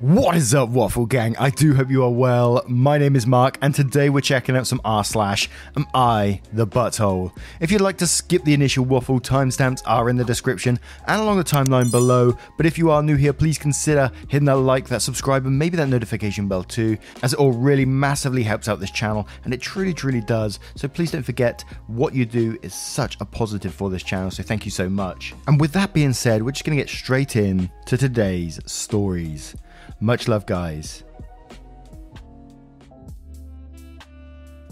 [0.00, 1.36] What is up, Waffle Gang?
[1.36, 2.64] I do hope you are well.
[2.66, 5.48] My name is Mark, and today we're checking out some r slash.
[5.76, 7.30] Am I the butthole?
[7.60, 11.38] If you'd like to skip the initial waffle, timestamps are in the description and along
[11.38, 12.36] the timeline below.
[12.56, 15.76] But if you are new here, please consider hitting that like, that subscribe, and maybe
[15.76, 19.60] that notification bell too, as it all really massively helps out this channel, and it
[19.60, 20.58] truly, truly does.
[20.74, 24.32] So please don't forget what you do is such a positive for this channel.
[24.32, 25.34] So thank you so much.
[25.46, 29.54] And with that being said, we're just gonna get straight in to today's stories.
[30.00, 31.04] Much love, guys.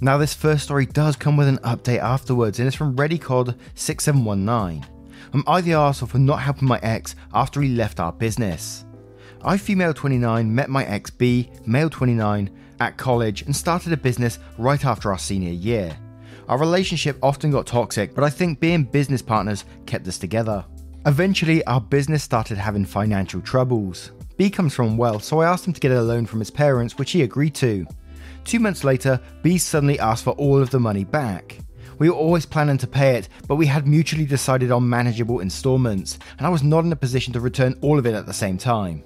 [0.01, 4.85] Now, this first story does come with an update afterwards, and it's from ReadyCod6719.
[5.33, 8.85] I'm I the arsehole for not helping my ex after he left our business?
[9.45, 12.51] I, female 29, met my ex B, male 29,
[12.81, 15.97] at college and started a business right after our senior year.
[16.49, 20.65] Our relationship often got toxic, but I think being business partners kept us together.
[21.07, 24.11] Eventually, our business started having financial troubles.
[24.43, 26.99] B comes from wealth, so I asked him to get a loan from his parents,
[26.99, 27.87] which he agreed to.
[28.43, 31.59] Two months later, B suddenly asked for all of the money back.
[32.01, 36.19] We were always planning to pay it, but we had mutually decided on manageable installments,
[36.39, 38.59] and I was not in a position to return all of it at the same
[38.59, 39.05] time.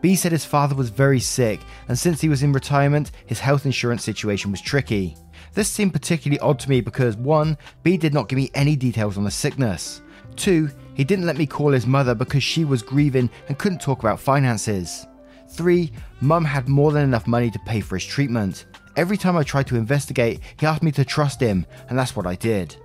[0.00, 3.66] B said his father was very sick, and since he was in retirement, his health
[3.66, 5.14] insurance situation was tricky.
[5.52, 7.58] This seemed particularly odd to me because 1.
[7.82, 10.00] B did not give me any details on the sickness.
[10.36, 10.70] 2.
[11.00, 14.20] He didn't let me call his mother because she was grieving and couldn't talk about
[14.20, 15.06] finances.
[15.48, 15.90] 3.
[16.20, 18.66] Mum had more than enough money to pay for his treatment.
[18.98, 22.26] Every time I tried to investigate, he asked me to trust him, and that's what
[22.26, 22.76] I did.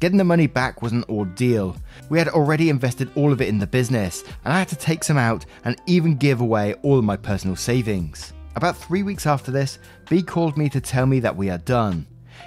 [0.00, 1.74] Getting the money back was an ordeal.
[2.10, 5.02] We had already invested all of it in the business, and I had to take
[5.02, 8.34] some out and even give away all of my personal savings.
[8.54, 9.78] About three weeks after this,
[10.10, 12.06] B called me to tell me that we are done.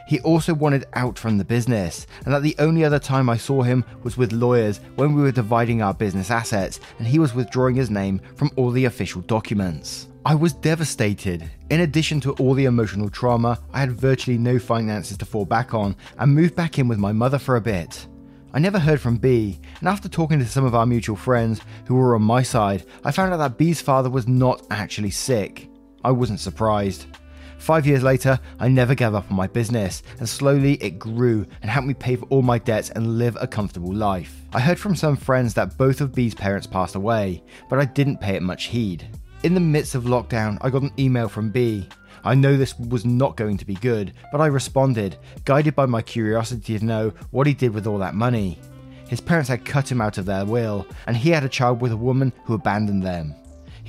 [0.09, 3.62] He also wanted out from the business, and that the only other time I saw
[3.62, 7.75] him was with lawyers when we were dividing our business assets, and he was withdrawing
[7.75, 10.08] his name from all the official documents.
[10.25, 11.48] I was devastated.
[11.69, 15.75] In addition to all the emotional trauma, I had virtually no finances to fall back
[15.75, 18.08] on and moved back in with my mother for a bit.
[18.52, 21.94] I never heard from B, and after talking to some of our mutual friends who
[21.94, 25.69] were on my side, I found out that B's father was not actually sick.
[26.03, 27.06] I wasn't surprised.
[27.59, 31.70] Five years later, I never gave up on my business, and slowly it grew and
[31.70, 34.42] helped me pay for all my debts and live a comfortable life.
[34.53, 38.22] I heard from some friends that both of B's parents passed away, but I didn't
[38.22, 39.08] pay it much heed.
[39.44, 41.88] In the midst of lockdown, I got an email from B.
[42.24, 46.02] I know this was not going to be good, but I responded, guided by my
[46.02, 48.59] curiosity to know what he did with all that money.
[49.08, 51.92] His parents had cut him out of their will, and he had a child with
[51.92, 53.36] a woman who abandoned them.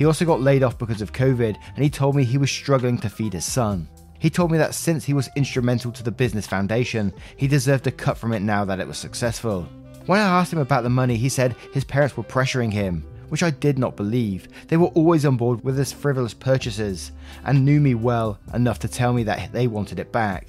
[0.00, 2.96] He also got laid off because of COVID, and he told me he was struggling
[3.00, 3.86] to feed his son.
[4.18, 7.90] He told me that since he was instrumental to the business foundation, he deserved a
[7.90, 9.68] cut from it now that it was successful.
[10.06, 13.42] When I asked him about the money, he said his parents were pressuring him, which
[13.42, 14.48] I did not believe.
[14.68, 17.12] They were always on board with his frivolous purchases
[17.44, 20.48] and knew me well enough to tell me that they wanted it back.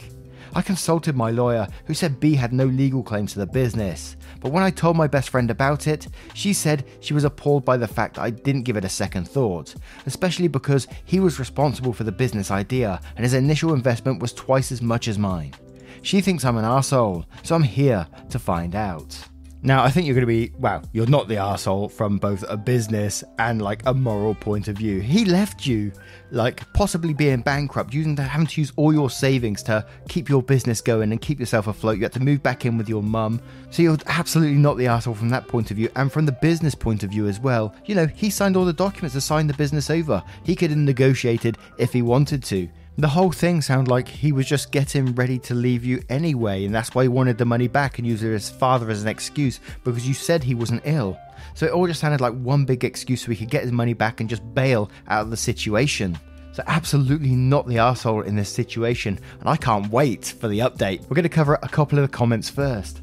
[0.55, 4.15] I consulted my lawyer, who said B had no legal claims to the business.
[4.41, 7.77] But when I told my best friend about it, she said she was appalled by
[7.77, 9.75] the fact I didn't give it a second thought,
[10.05, 14.71] especially because he was responsible for the business idea and his initial investment was twice
[14.71, 15.53] as much as mine.
[16.01, 19.15] She thinks I'm an asshole, so I'm here to find out.
[19.63, 22.57] Now, I think you're going to be, well, you're not the asshole from both a
[22.57, 25.01] business and like a moral point of view.
[25.01, 25.91] He left you,
[26.31, 30.41] like possibly being bankrupt, using to having to use all your savings to keep your
[30.41, 31.97] business going and keep yourself afloat.
[31.97, 33.39] You had to move back in with your mum.
[33.69, 35.89] So you're absolutely not the asshole from that point of view.
[35.95, 38.73] And from the business point of view as well, you know, he signed all the
[38.73, 40.23] documents to sign the business over.
[40.43, 42.67] He could have negotiated if he wanted to.
[42.97, 46.75] The whole thing sounded like he was just getting ready to leave you anyway, and
[46.75, 50.05] that's why he wanted the money back and used his father as an excuse because
[50.05, 51.17] you said he wasn't ill.
[51.53, 53.93] So it all just sounded like one big excuse so he could get his money
[53.93, 56.19] back and just bail out of the situation.
[56.51, 61.01] So absolutely not the asshole in this situation, and I can't wait for the update.
[61.03, 63.01] We're going to cover a couple of the comments first.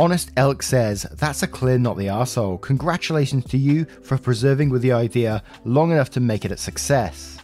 [0.00, 2.58] Honest Elk says, That's a clear not the asshole.
[2.58, 7.38] Congratulations to you for preserving with the idea long enough to make it a success.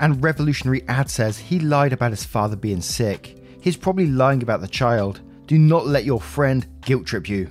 [0.00, 3.36] And Revolutionary Ad says he lied about his father being sick.
[3.60, 5.20] He's probably lying about the child.
[5.46, 7.50] Do not let your friend guilt trip you.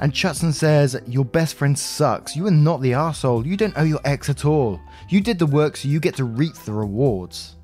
[0.00, 2.36] And Chutson says, Your best friend sucks.
[2.36, 3.46] You are not the asshole.
[3.46, 4.80] You don't owe your ex at all.
[5.08, 7.56] You did the work so you get to reap the rewards.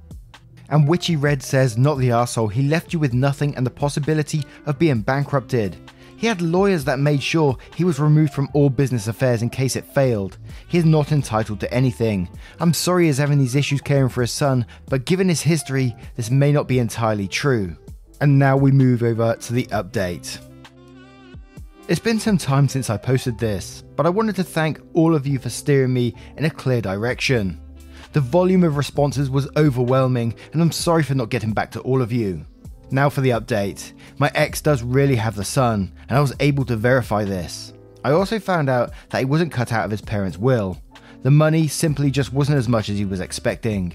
[0.71, 2.49] And Witchy Red says, Not the asshole.
[2.49, 5.77] He left you with nothing and the possibility of being bankrupted.
[6.23, 9.75] He had lawyers that made sure he was removed from all business affairs in case
[9.75, 10.39] it failed.
[10.69, 12.29] He is not entitled to anything.
[12.61, 16.31] I'm sorry he's having these issues caring for his son, but given his history, this
[16.31, 17.77] may not be entirely true.
[18.21, 20.39] And now we move over to the update.
[21.89, 25.27] It's been some time since I posted this, but I wanted to thank all of
[25.27, 27.61] you for steering me in a clear direction.
[28.13, 32.01] The volume of responses was overwhelming, and I'm sorry for not getting back to all
[32.01, 32.47] of you.
[32.93, 33.95] Now for the update.
[34.19, 37.73] My ex does really have the son, and I was able to verify this.
[38.05, 40.77] I also found out that he wasn't cut out of his parents' will.
[41.23, 43.95] The money simply just wasn't as much as he was expecting.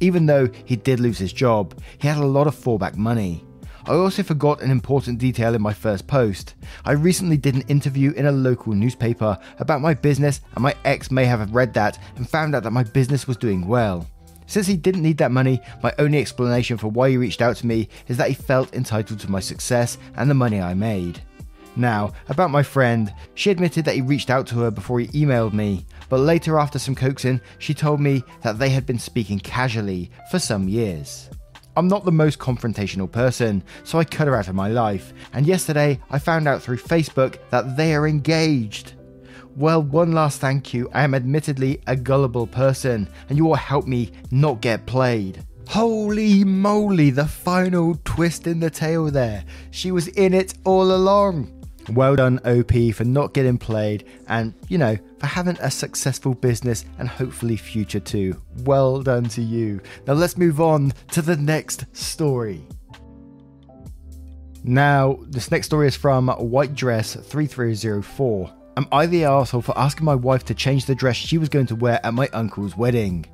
[0.00, 3.42] Even though he did lose his job, he had a lot of fallback money.
[3.86, 6.54] I also forgot an important detail in my first post.
[6.84, 11.10] I recently did an interview in a local newspaper about my business, and my ex
[11.10, 14.06] may have read that and found out that my business was doing well.
[14.46, 17.66] Since he didn't need that money, my only explanation for why he reached out to
[17.66, 21.22] me is that he felt entitled to my success and the money I made.
[21.76, 25.52] Now, about my friend, she admitted that he reached out to her before he emailed
[25.54, 30.10] me, but later, after some coaxing, she told me that they had been speaking casually
[30.30, 31.30] for some years.
[31.76, 35.44] I'm not the most confrontational person, so I cut her out of my life, and
[35.44, 38.92] yesterday I found out through Facebook that they are engaged.
[39.56, 40.90] Well, one last thank you.
[40.92, 45.44] I am admittedly a gullible person, and you will help me not get played.
[45.68, 49.44] Holy moly, the final twist in the tale there.
[49.70, 51.52] She was in it all along.
[51.90, 56.84] Well done, OP, for not getting played and, you know, for having a successful business
[56.98, 58.40] and hopefully future too.
[58.64, 59.80] Well done to you.
[60.06, 62.66] Now let's move on to the next story.
[64.64, 68.63] Now, this next story is from White Dress 3304.
[68.76, 71.66] Am I the asshole for asking my wife to change the dress she was going
[71.66, 73.24] to wear at my uncle's wedding?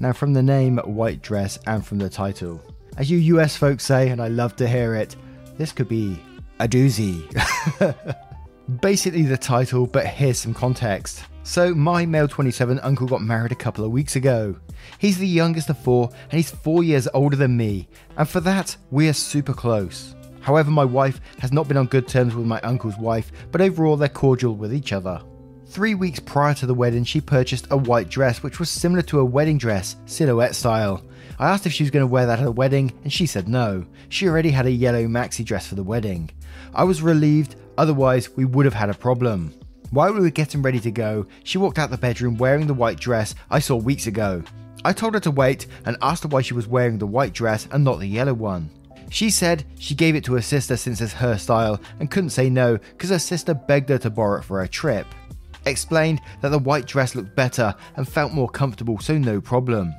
[0.00, 2.62] Now, from the name White Dress and from the title,
[2.96, 5.14] as you US folks say, and I love to hear it,
[5.58, 6.18] this could be
[6.58, 7.22] a doozy.
[8.80, 11.22] Basically, the title, but here's some context.
[11.42, 14.56] So, my male 27 uncle got married a couple of weeks ago.
[14.98, 18.74] He's the youngest of four, and he's four years older than me, and for that,
[18.90, 20.14] we are super close.
[20.48, 23.98] However, my wife has not been on good terms with my uncle's wife, but overall,
[23.98, 25.20] they're cordial with each other.
[25.66, 29.20] Three weeks prior to the wedding, she purchased a white dress which was similar to
[29.20, 31.02] a wedding dress, silhouette style.
[31.38, 33.46] I asked if she was going to wear that at a wedding, and she said
[33.46, 33.84] no.
[34.08, 36.30] She already had a yellow maxi dress for the wedding.
[36.74, 39.52] I was relieved, otherwise, we would have had a problem.
[39.90, 42.98] While we were getting ready to go, she walked out the bedroom wearing the white
[42.98, 44.42] dress I saw weeks ago.
[44.82, 47.68] I told her to wait and asked her why she was wearing the white dress
[47.70, 48.70] and not the yellow one.
[49.10, 52.50] She said she gave it to her sister since it's her style and couldn't say
[52.50, 55.06] no because her sister begged her to borrow it for a trip.
[55.66, 59.94] Explained that the white dress looked better and felt more comfortable, so no problem.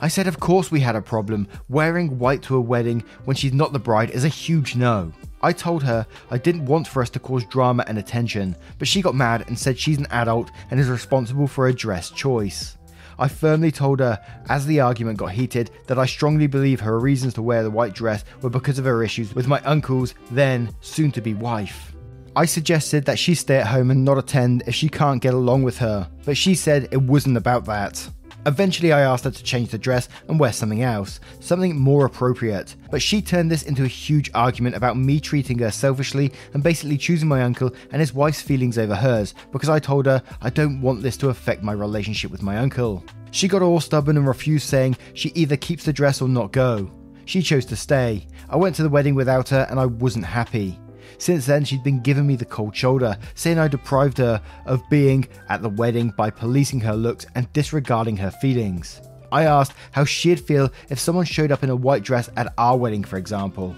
[0.00, 1.46] I said, of course we had a problem.
[1.68, 5.12] Wearing white to a wedding when she's not the bride is a huge no.
[5.42, 9.02] I told her I didn't want for us to cause drama and attention, but she
[9.02, 12.76] got mad and said she's an adult and is responsible for her dress choice.
[13.22, 17.34] I firmly told her, as the argument got heated, that I strongly believe her reasons
[17.34, 21.12] to wear the white dress were because of her issues with my uncle's then soon
[21.12, 21.94] to be wife.
[22.34, 25.62] I suggested that she stay at home and not attend if she can't get along
[25.62, 28.08] with her, but she said it wasn't about that.
[28.46, 32.74] Eventually, I asked her to change the dress and wear something else, something more appropriate.
[32.90, 36.98] But she turned this into a huge argument about me treating her selfishly and basically
[36.98, 40.80] choosing my uncle and his wife's feelings over hers because I told her I don't
[40.80, 43.04] want this to affect my relationship with my uncle.
[43.30, 46.90] She got all stubborn and refused, saying she either keeps the dress or not go.
[47.24, 48.26] She chose to stay.
[48.50, 50.78] I went to the wedding without her and I wasn't happy.
[51.22, 55.28] Since then, she'd been giving me the cold shoulder, saying I deprived her of being
[55.48, 59.00] at the wedding by policing her looks and disregarding her feelings.
[59.30, 62.76] I asked how she'd feel if someone showed up in a white dress at our
[62.76, 63.76] wedding, for example.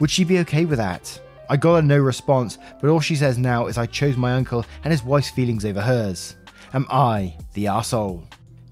[0.00, 1.18] Would she be okay with that?
[1.48, 4.66] I got a no response, but all she says now is I chose my uncle
[4.84, 6.36] and his wife's feelings over hers.
[6.74, 8.22] Am I the asshole?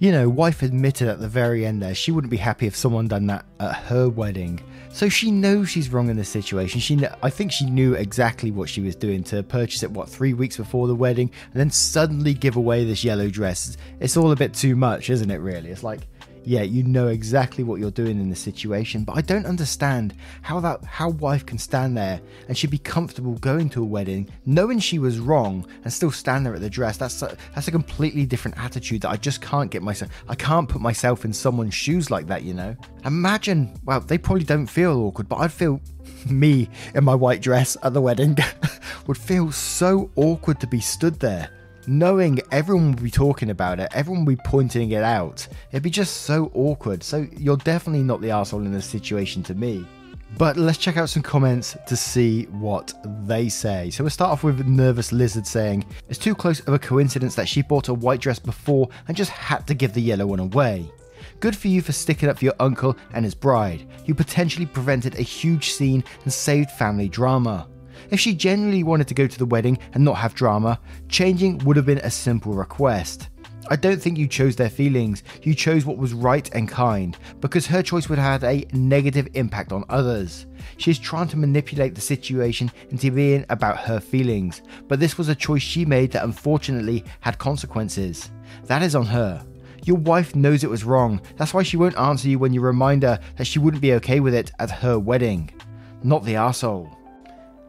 [0.01, 3.07] You know, wife admitted at the very end there she wouldn't be happy if someone
[3.07, 4.59] done that at her wedding.
[4.89, 6.81] So she knows she's wrong in this situation.
[6.81, 9.91] She, I think she knew exactly what she was doing to purchase it.
[9.91, 13.77] What three weeks before the wedding, and then suddenly give away this yellow dress.
[14.01, 15.37] It's all a bit too much, isn't it?
[15.37, 16.09] Really, it's like
[16.45, 20.61] yeah, you know exactly what you're doing in this situation, but I don't understand how
[20.61, 24.79] that how wife can stand there and she'd be comfortable going to a wedding, knowing
[24.79, 26.97] she was wrong, and still stand there at the dress.
[26.97, 30.11] That's a, that's a completely different attitude that I just can't get myself.
[30.29, 32.43] I can't put myself in someone's shoes like that.
[32.43, 33.79] You know, imagine.
[33.85, 35.81] Well, they probably don't feel awkward, but I'd feel
[36.31, 38.37] me in my white dress at the wedding
[39.07, 41.51] would feel so awkward to be stood there
[41.87, 45.47] knowing everyone will be talking about it, everyone will be pointing it out.
[45.71, 47.03] It'd be just so awkward.
[47.03, 49.87] So you're definitely not the asshole in this situation to me.
[50.39, 52.95] But let's check out some comments to see what
[53.27, 53.91] they say.
[53.91, 57.49] So we'll start off with Nervous Lizard saying, It's too close of a coincidence that
[57.49, 60.91] she bought a white dress before and just had to give the yellow one away.
[61.41, 63.87] Good for you for sticking up for your uncle and his bride.
[64.07, 67.69] You potentially prevented a huge scene and saved family drama.
[68.11, 71.77] If she genuinely wanted to go to the wedding and not have drama, changing would
[71.77, 73.29] have been a simple request.
[73.69, 77.67] I don't think you chose their feelings, you chose what was right and kind, because
[77.67, 80.47] her choice would have had a negative impact on others.
[80.77, 85.29] She is trying to manipulate the situation into being about her feelings, but this was
[85.29, 88.31] a choice she made that unfortunately had consequences.
[88.65, 89.47] That is on her.
[89.85, 93.05] Your wife knows it was wrong, that's why she won't answer you when you remind
[93.05, 95.49] her that she wouldn't be okay with it at her wedding.
[96.03, 97.00] Not the asshole.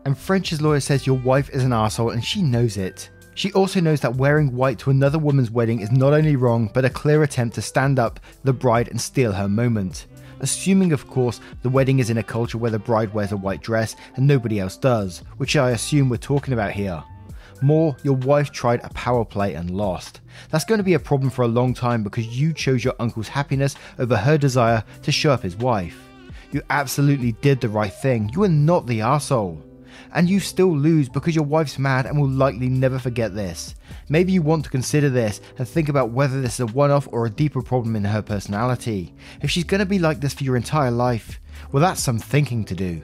[0.04, 3.10] And French's lawyer says your wife is an asshole and she knows it.
[3.36, 6.86] She also knows that wearing white to another woman's wedding is not only wrong, but
[6.86, 10.08] a clear attempt to stand up the bride and steal her moment.
[10.40, 13.62] Assuming, of course, the wedding is in a culture where the bride wears a white
[13.62, 17.04] dress and nobody else does, which I assume we're talking about here.
[17.62, 20.22] More, your wife tried a power play and lost.
[20.50, 23.28] That's going to be a problem for a long time because you chose your uncle's
[23.28, 26.00] happiness over her desire to show up his wife.
[26.52, 28.32] You absolutely did the right thing.
[28.34, 29.62] You are not the asshole
[30.14, 33.76] and you still lose because your wife's mad and will likely never forget this.
[34.10, 37.08] Maybe you want to consider this and think about whether this is a one off
[37.12, 39.14] or a deeper problem in her personality.
[39.42, 41.40] If she's going to be like this for your entire life,
[41.72, 43.02] well, that's some thinking to do.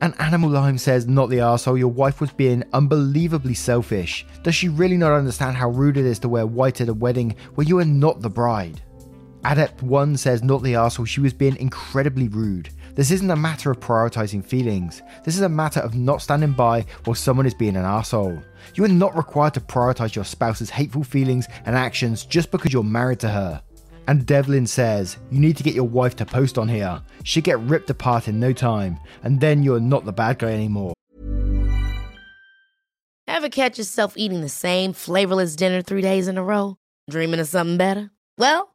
[0.00, 4.24] And Animal Lime says, not the arsehole, your wife was being unbelievably selfish.
[4.44, 7.34] Does she really not understand how rude it is to wear white at a wedding
[7.56, 8.80] where you are not the bride?
[9.44, 12.70] Adept 1 says, not the arsehole, she was being incredibly rude.
[12.98, 15.02] This isn't a matter of prioritizing feelings.
[15.22, 18.42] This is a matter of not standing by while someone is being an asshole.
[18.74, 22.82] You are not required to prioritize your spouse's hateful feelings and actions just because you're
[22.82, 23.62] married to her.
[24.08, 27.00] And Devlin says, You need to get your wife to post on here.
[27.22, 30.92] She'll get ripped apart in no time, and then you're not the bad guy anymore.
[33.28, 36.78] Ever catch yourself eating the same flavorless dinner three days in a row?
[37.08, 38.10] Dreaming of something better?
[38.38, 38.74] Well,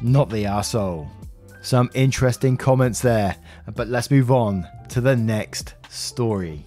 [0.00, 1.10] Not the asshole.
[1.60, 3.34] Some interesting comments there,
[3.74, 6.64] but let's move on to the next story.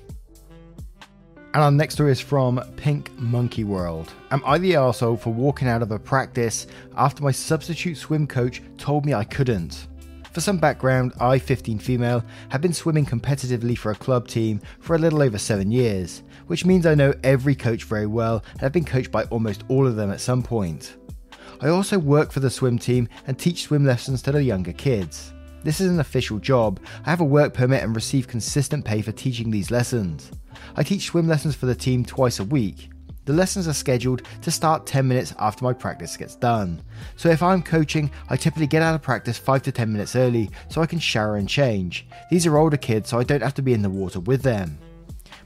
[1.53, 4.11] And our next story is from Pink Monkey World.
[4.31, 8.61] Am I the arsehole for walking out of a practice after my substitute swim coach
[8.77, 9.88] told me I couldn't?
[10.33, 14.95] For some background, I, 15 female, have been swimming competitively for a club team for
[14.95, 18.71] a little over seven years, which means I know every coach very well and have
[18.71, 20.95] been coached by almost all of them at some point.
[21.63, 25.32] I also work for the swim team and teach swim lessons to the younger kids.
[25.63, 26.80] This is an official job.
[27.06, 30.32] I have a work permit and receive consistent pay for teaching these lessons.
[30.75, 32.89] I teach swim lessons for the team twice a week.
[33.25, 36.82] The lessons are scheduled to start 10 minutes after my practice gets done.
[37.15, 40.50] So if I'm coaching, I typically get out of practice 5 to 10 minutes early
[40.68, 42.08] so I can shower and change.
[42.32, 44.80] These are older kids, so I don't have to be in the water with them.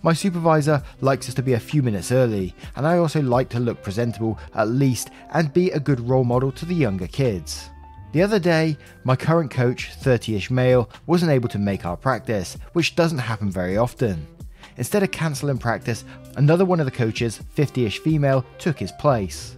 [0.05, 3.59] My supervisor likes us to be a few minutes early, and I also like to
[3.59, 7.71] look presentable at least and be a good role model to the younger kids.
[8.11, 12.55] The other day, my current coach, 30 ish male, wasn't able to make our practice,
[12.73, 14.27] which doesn't happen very often.
[14.77, 19.57] Instead of cancelling practice, another one of the coaches, 50 ish female, took his place.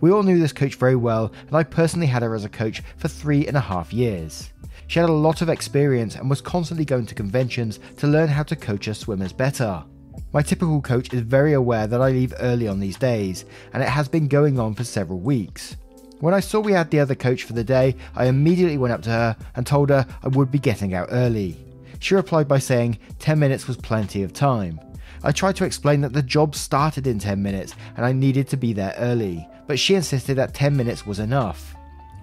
[0.00, 2.80] We all knew this coach very well, and I personally had her as a coach
[2.96, 4.50] for three and a half years.
[4.90, 8.42] She had a lot of experience and was constantly going to conventions to learn how
[8.42, 9.84] to coach her swimmers better.
[10.32, 13.88] My typical coach is very aware that I leave early on these days, and it
[13.88, 15.76] has been going on for several weeks.
[16.18, 19.02] When I saw we had the other coach for the day, I immediately went up
[19.02, 21.56] to her and told her I would be getting out early.
[22.00, 24.80] She replied by saying 10 minutes was plenty of time.
[25.22, 28.56] I tried to explain that the job started in 10 minutes and I needed to
[28.56, 31.76] be there early, but she insisted that 10 minutes was enough.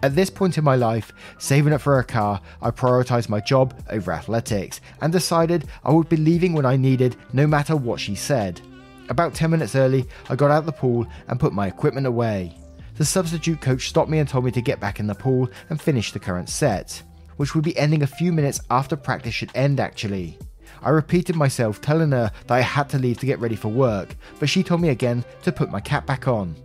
[0.04, 3.74] At this point in my life, saving up for a car, I prioritised my job
[3.90, 8.14] over athletics and decided I would be leaving when I needed, no matter what she
[8.14, 8.62] said.
[9.10, 12.56] About 10 minutes early, I got out of the pool and put my equipment away.
[12.98, 15.82] The substitute coach stopped me and told me to get back in the pool and
[15.82, 17.02] finish the current set,
[17.38, 20.38] which would be ending a few minutes after practice should end actually.
[20.84, 24.16] I repeated myself, telling her that I had to leave to get ready for work,
[24.40, 26.56] but she told me again to put my cap back on.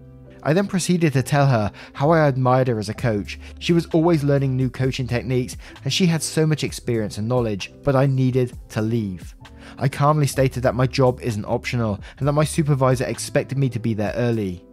[0.42, 3.38] I then proceeded to tell her how I admired her as a coach.
[3.58, 7.72] She was always learning new coaching techniques and she had so much experience and knowledge,
[7.82, 9.34] but I needed to leave.
[9.78, 13.78] I calmly stated that my job isn't optional and that my supervisor expected me to
[13.78, 14.64] be there early.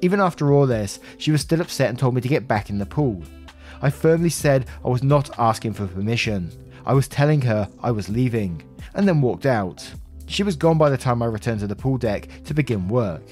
[0.00, 2.78] Even after all this, she was still upset and told me to get back in
[2.78, 3.22] the pool.
[3.80, 6.50] I firmly said I was not asking for permission.
[6.84, 8.62] I was telling her I was leaving,
[8.94, 9.88] and then walked out.
[10.26, 13.22] She was gone by the time I returned to the pool deck to begin work.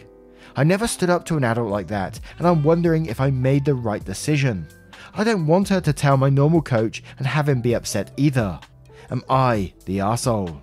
[0.56, 3.64] I never stood up to an adult like that, and I'm wondering if I made
[3.64, 4.66] the right decision.
[5.14, 8.60] I don't want her to tell my normal coach and have him be upset either.
[9.10, 10.60] Am I the arsehole?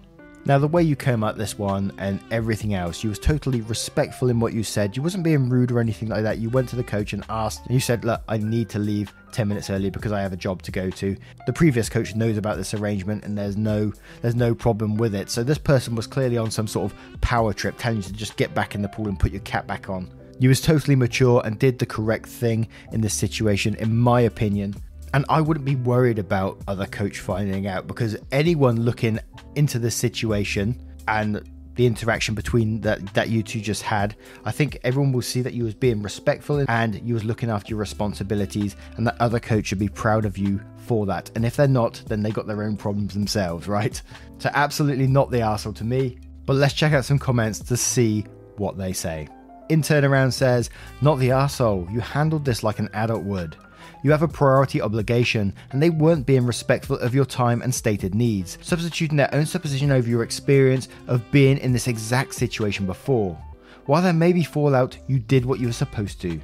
[0.48, 4.30] Now, the way you came at this one and everything else, you was totally respectful
[4.30, 4.96] in what you said.
[4.96, 6.38] You wasn't being rude or anything like that.
[6.38, 9.14] You went to the coach and asked, and you said, Look, I need to leave
[9.34, 11.18] 10 minutes early because I have a job to go to.
[11.48, 15.30] The previous coach knows about this arrangement and there's no there's no problem with it.
[15.30, 18.38] So this person was clearly on some sort of power trip telling you to just
[18.38, 20.10] get back in the pool and put your cap back on.
[20.40, 24.76] You was totally mature and did the correct thing in this situation, in my opinion.
[25.14, 29.20] And I wouldn't be worried about other coach finding out because anyone looking
[29.56, 31.42] into this situation and
[31.76, 35.54] the interaction between that that you two just had, I think everyone will see that
[35.54, 39.68] you was being respectful and you was looking after your responsibilities, and that other coach
[39.68, 41.32] should be proud of you for that.
[41.36, 44.02] And if they're not, then they got their own problems themselves, right?
[44.40, 46.20] So absolutely not the arsehole to me.
[46.46, 48.24] But let's check out some comments to see
[48.58, 49.28] what they say.
[49.70, 50.70] In turnaround says,
[51.02, 51.92] not the arsehole.
[51.92, 53.58] You handled this like an adult would.
[54.04, 58.16] You have a priority obligation, and they weren't being respectful of your time and stated
[58.16, 63.38] needs, substituting their own supposition over your experience of being in this exact situation before.
[63.86, 66.42] While there may be fallout, you did what you were supposed to.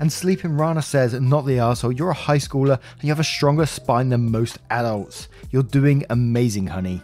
[0.00, 3.24] And Sleeping Rana says, Not the arsehole, you're a high schooler and you have a
[3.24, 5.28] stronger spine than most adults.
[5.50, 7.02] You're doing amazing, honey.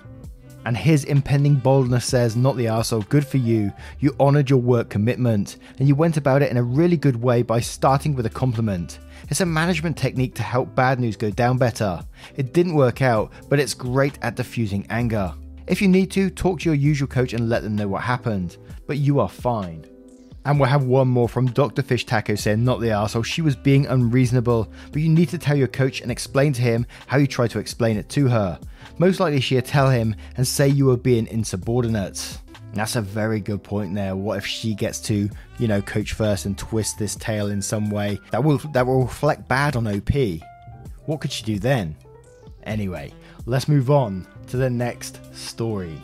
[0.67, 3.73] And his impending boldness says, Not the arsehole, good for you.
[4.01, 7.43] You honoured your work commitment, and you went about it in a really good way
[7.43, 8.99] by starting with a compliment.
[9.31, 12.05] It's a management technique to help bad news go down better.
[12.35, 15.33] It didn't work out, but it's great at diffusing anger.
[15.69, 18.57] If you need to, talk to your usual coach and let them know what happened,
[18.89, 19.87] but you are fine.
[20.45, 21.81] And we'll have one more from Dr.
[21.81, 25.57] Fish Taco saying, Not the arsehole, she was being unreasonable, but you need to tell
[25.57, 28.59] your coach and explain to him how you tried to explain it to her.
[28.99, 32.37] Most likely she'll tell him and say you were being insubordinate.
[32.73, 34.15] That's a very good point there.
[34.15, 35.29] What if she gets to,
[35.59, 39.03] you know, coach first and twist this tale in some way that will that will
[39.03, 40.41] reflect bad on OP?
[41.07, 41.97] What could she do then?
[42.63, 43.13] Anyway,
[43.47, 46.01] let's move on to the next story.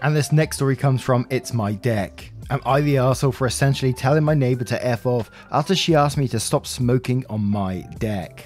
[0.00, 2.30] And this next story comes from It's My Deck.
[2.50, 6.18] Am I the arsehole for essentially telling my neighbour to F off after she asked
[6.18, 8.44] me to stop smoking on my deck?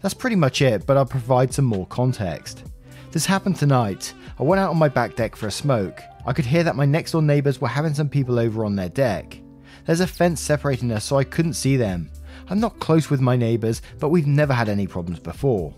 [0.00, 2.64] That's pretty much it, but I'll provide some more context.
[3.12, 4.14] This happened tonight.
[4.38, 6.02] I went out on my back deck for a smoke.
[6.26, 8.88] I could hear that my next door neighbours were having some people over on their
[8.88, 9.38] deck.
[9.86, 12.10] There's a fence separating us, so I couldn't see them.
[12.48, 15.72] I'm not close with my neighbours, but we've never had any problems before.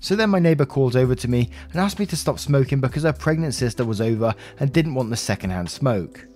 [0.00, 3.04] So then my neighbour called over to me and asked me to stop smoking because
[3.04, 6.26] her pregnant sister was over and didn't want the secondhand smoke.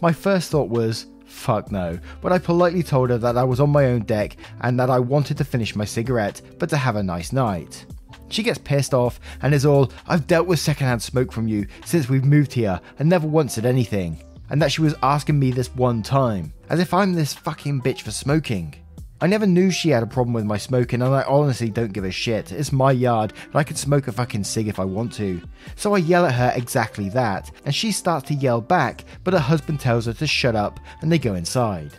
[0.00, 3.70] My first thought was, fuck no, but I politely told her that I was on
[3.70, 7.02] my own deck and that I wanted to finish my cigarette, but to have a
[7.02, 7.84] nice night.
[8.28, 12.08] She gets pissed off and is all, I've dealt with secondhand smoke from you since
[12.08, 14.22] we've moved here and never once said anything.
[14.50, 18.02] And that she was asking me this one time, as if I'm this fucking bitch
[18.02, 18.74] for smoking.
[19.22, 22.04] I never knew she had a problem with my smoking, and I honestly don't give
[22.04, 22.52] a shit.
[22.52, 25.42] It's my yard, and I can smoke a fucking cig if I want to.
[25.76, 29.40] So I yell at her exactly that, and she starts to yell back, but her
[29.40, 31.92] husband tells her to shut up, and they go inside.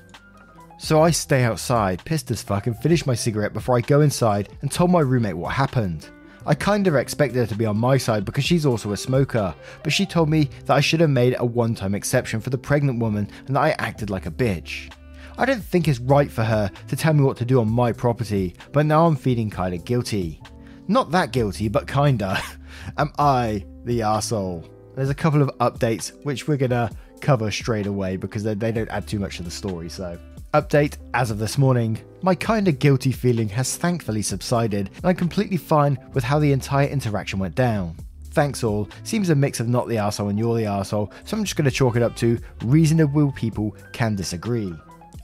[0.84, 4.50] So I stay outside, pissed as fuck, and finish my cigarette before I go inside
[4.62, 6.10] and told my roommate what happened.
[6.44, 9.94] I kinda expected her to be on my side because she's also a smoker, but
[9.94, 12.98] she told me that I should have made a one time exception for the pregnant
[12.98, 14.92] woman and that I acted like a bitch.
[15.38, 17.92] I don't think it's right for her to tell me what to do on my
[17.92, 20.42] property, but now I'm feeling kinda guilty.
[20.88, 22.42] Not that guilty, but kinda.
[22.98, 24.68] Am I the arsehole?
[24.96, 26.90] There's a couple of updates which we're gonna
[27.22, 30.18] cover straight away because they don't add too much to the story, so.
[30.54, 31.98] Update as of this morning.
[32.22, 36.90] My kinda guilty feeling has thankfully subsided, and I'm completely fine with how the entire
[36.90, 37.96] interaction went down.
[38.32, 38.90] Thanks all.
[39.04, 41.72] Seems a mix of not the arsehole and you're the arsehole, so I'm just gonna
[41.72, 44.76] chalk it up to reasonable people can disagree.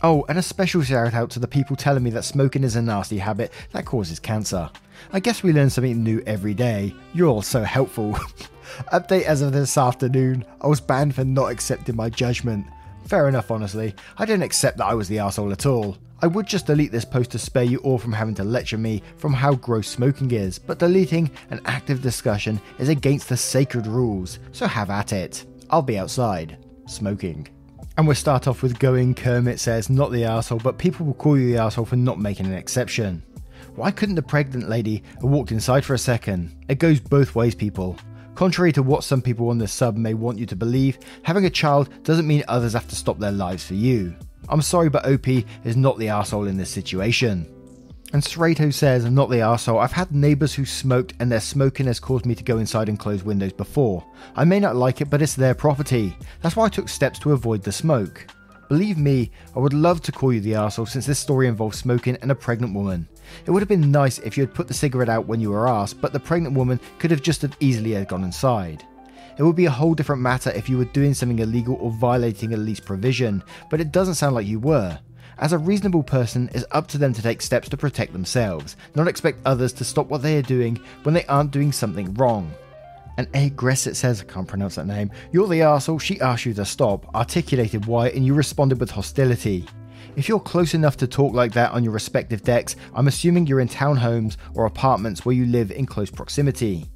[0.02, 2.82] Oh, and a special shout out to the people telling me that smoking is a
[2.82, 4.70] nasty habit that causes cancer.
[5.12, 6.96] I guess we learn something new every day.
[7.14, 8.14] You're all so helpful.
[8.94, 10.46] Update as of this afternoon.
[10.62, 12.66] I was banned for not accepting my judgment.
[13.08, 13.96] Fair enough, honestly.
[14.18, 15.98] I didn't accept that I was the asshole at all.
[16.22, 19.02] I would just delete this post to spare you all from having to lecture me
[19.18, 24.40] from how gross smoking is, but deleting an active discussion is against the sacred rules,
[24.52, 25.46] so have at it.
[25.70, 27.48] I'll be outside, smoking.
[27.98, 31.38] And we'll start off with going Kermit says, not the asshole, but people will call
[31.38, 33.24] you the asshole for not making an exception.
[33.76, 36.66] Why couldn't the pregnant lady have walked inside for a second?
[36.68, 37.98] It goes both ways, people.
[38.38, 41.50] Contrary to what some people on this sub may want you to believe, having a
[41.50, 44.14] child doesn't mean others have to stop their lives for you.
[44.48, 45.28] I'm sorry, but OP
[45.64, 47.52] is not the asshole in this situation.
[48.14, 49.80] And Srato says, I'm not the asshole.
[49.80, 53.00] I've had neighbours who smoked and their smoking has caused me to go inside and
[53.00, 54.06] close windows before.
[54.36, 56.16] I may not like it, but it's their property.
[56.44, 58.28] That's why I took steps to avoid the smoke.
[58.70, 62.18] Believe me, I would love to call you the asshole since this story involves smoking
[62.22, 63.08] and a pregnant woman.
[63.46, 65.68] It would have been nice if you had put the cigarette out when you were
[65.68, 68.84] asked, but the pregnant woman could have just as easily gone inside.
[69.38, 72.54] It would be a whole different matter if you were doing something illegal or violating
[72.54, 74.98] a lease provision, but it doesn't sound like you were.
[75.40, 79.08] As a reasonable person, it's up to them to take steps to protect themselves, not
[79.08, 82.52] expect others to stop what they are doing when they aren't doing something wrong.
[83.18, 83.52] And A.
[83.52, 87.14] Gresset says, I can't pronounce that name, You're the arsehole, she asked you to stop,
[87.14, 89.66] articulated why, and you responded with hostility.
[90.18, 93.60] If you're close enough to talk like that on your respective decks, I'm assuming you're
[93.60, 96.90] in townhomes or apartments where you live in close proximity.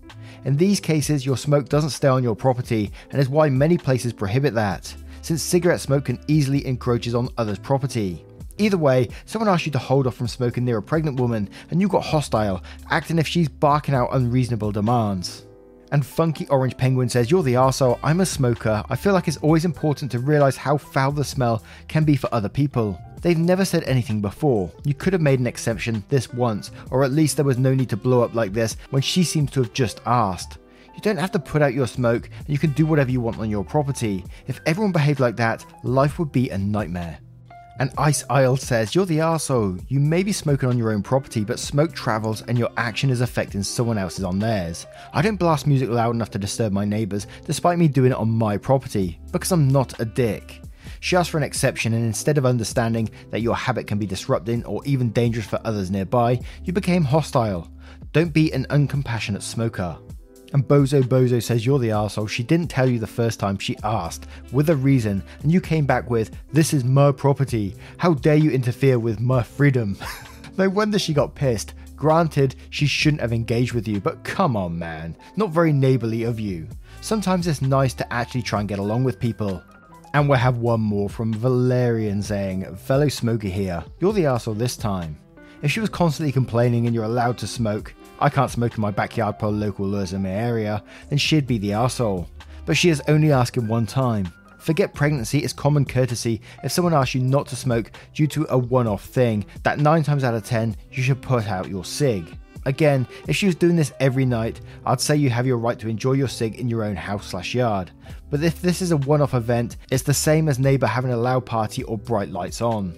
[0.44, 4.12] In these cases, your smoke doesn't stay on your property, and is why many places
[4.12, 8.26] prohibit that, since cigarette smoke can easily encroaches on others' property.
[8.58, 11.80] Either way, someone asked you to hold off from smoking near a pregnant woman, and
[11.80, 15.46] you got hostile, acting if she's barking out unreasonable demands.
[15.92, 18.84] And Funky Orange Penguin says, You're the arsehole, I'm a smoker.
[18.90, 22.34] I feel like it's always important to realise how foul the smell can be for
[22.34, 23.00] other people.
[23.22, 24.72] They've never said anything before.
[24.84, 27.90] You could have made an exception this once, or at least there was no need
[27.90, 30.58] to blow up like this when she seems to have just asked.
[30.96, 33.40] You don't have to put out your smoke, and you can do whatever you want
[33.40, 34.26] on your property.
[34.48, 37.20] If everyone behaved like that, life would be a nightmare.
[37.80, 39.84] And Ice Isle says, You're the arsehole.
[39.88, 43.22] You may be smoking on your own property, but smoke travels and your action is
[43.22, 44.86] affecting someone else's on theirs.
[45.14, 48.30] I don't blast music loud enough to disturb my neighbours, despite me doing it on
[48.30, 50.62] my property, because I'm not a dick.
[51.02, 54.64] She asked for an exception, and instead of understanding that your habit can be disrupting
[54.66, 57.68] or even dangerous for others nearby, you became hostile.
[58.14, 59.98] Don't be an uncompassionate smoker.
[60.54, 62.30] And Bozo Bozo says you're the arsehole.
[62.30, 65.88] She didn't tell you the first time she asked, with a reason, and you came
[65.88, 67.76] back with, This is my property.
[67.98, 69.98] How dare you interfere with my freedom?
[70.58, 71.74] no wonder she got pissed.
[71.96, 75.18] Granted, she shouldn't have engaged with you, but come on, man.
[75.36, 76.68] Not very neighbourly of you.
[77.02, 79.64] Sometimes it's nice to actually try and get along with people.
[80.14, 84.76] And we'll have one more from Valerian saying, Fellow smoker here, you're the arsehole this
[84.76, 85.18] time.
[85.62, 88.92] If she was constantly complaining and you're allowed to smoke, I can't smoke in my
[88.92, 92.28] backyard per local laws in my area, then she'd be the asshole.
[92.66, 94.32] But she is only asking one time.
[94.60, 98.58] Forget pregnancy is common courtesy if someone asks you not to smoke due to a
[98.58, 102.38] one off thing, that 9 times out of 10 you should put out your cig.
[102.66, 105.90] Again, if she was doing this every night, I'd say you have your right to
[105.90, 107.92] enjoy your cig in your own house slash yard.
[108.30, 111.18] But if this is a one off event, it's the same as neighbour having a
[111.18, 112.92] loud party or bright lights on.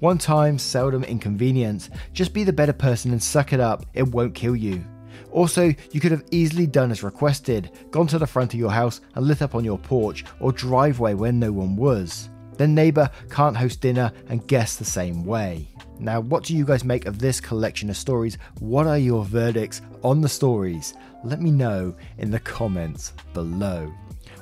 [0.00, 1.90] One time, seldom inconvenience.
[2.12, 4.84] Just be the better person and suck it up, it won't kill you.
[5.32, 9.00] Also, you could have easily done as requested, gone to the front of your house
[9.14, 12.28] and lit up on your porch or driveway where no one was.
[12.56, 15.68] Then neighbour can't host dinner and guests the same way.
[16.00, 18.38] Now, what do you guys make of this collection of stories?
[18.60, 20.94] What are your verdicts on the stories?
[21.24, 23.92] Let me know in the comments below.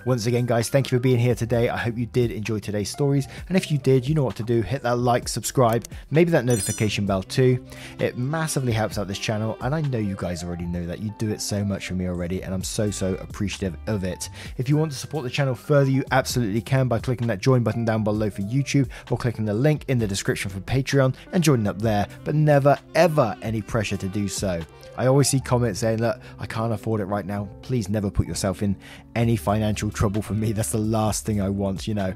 [0.07, 1.69] Once again, guys, thank you for being here today.
[1.69, 3.27] I hope you did enjoy today's stories.
[3.49, 4.63] And if you did, you know what to do.
[4.63, 7.65] Hit that like, subscribe, maybe that notification bell too.
[7.99, 9.59] It massively helps out this channel.
[9.63, 11.01] And I know you guys already know that.
[11.01, 12.45] You do it so much for me already.
[12.45, 14.31] And I'm so, so appreciative of it.
[14.59, 17.65] If you want to support the channel further, you absolutely can by clicking that join
[17.65, 21.43] button down below for YouTube or clicking the link in the description for Patreon and
[21.43, 22.07] joining up there.
[22.23, 24.63] But never, ever any pressure to do so.
[24.97, 27.49] I always see comments saying, Look, I can't afford it right now.
[27.63, 28.77] Please never put yourself in
[29.15, 30.53] any financial trouble for me.
[30.53, 32.15] That's the last thing I want, you know.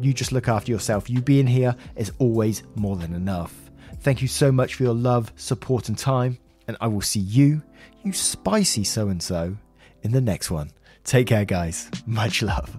[0.00, 1.08] You just look after yourself.
[1.08, 3.54] You being here is always more than enough.
[4.00, 6.38] Thank you so much for your love, support, and time.
[6.68, 7.62] and I will see you,
[8.04, 9.56] you spicy so and so,
[10.02, 10.70] in the next one.
[11.02, 11.90] Take care, guys.
[12.06, 12.78] Much love.